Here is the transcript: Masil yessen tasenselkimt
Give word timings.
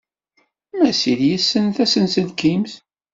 Masil 0.79 1.19
yessen 1.29 1.65
tasenselkimt 1.75 2.71